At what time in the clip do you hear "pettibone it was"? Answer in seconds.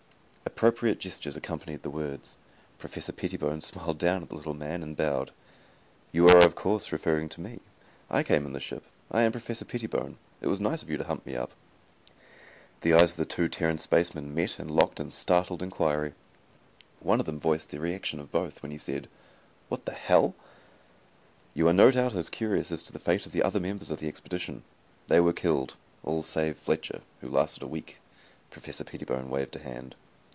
9.65-10.61